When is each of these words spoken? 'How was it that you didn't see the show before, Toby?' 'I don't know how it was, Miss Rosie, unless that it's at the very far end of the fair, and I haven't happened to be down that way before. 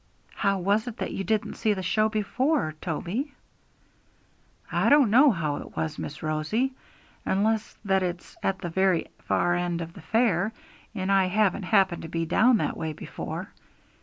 'How 0.33 0.57
was 0.57 0.87
it 0.87 0.97
that 0.97 1.11
you 1.11 1.23
didn't 1.23 1.53
see 1.57 1.75
the 1.75 1.83
show 1.83 2.09
before, 2.09 2.73
Toby?' 2.81 3.31
'I 4.71 4.89
don't 4.89 5.11
know 5.11 5.29
how 5.29 5.57
it 5.57 5.77
was, 5.77 5.99
Miss 5.99 6.23
Rosie, 6.23 6.73
unless 7.23 7.77
that 7.85 8.01
it's 8.01 8.35
at 8.41 8.57
the 8.57 8.69
very 8.71 9.09
far 9.25 9.53
end 9.53 9.79
of 9.79 9.93
the 9.93 10.01
fair, 10.01 10.53
and 10.95 11.11
I 11.11 11.25
haven't 11.25 11.65
happened 11.69 12.01
to 12.01 12.07
be 12.09 12.25
down 12.25 12.57
that 12.57 12.75
way 12.77 12.93
before. 12.93 13.49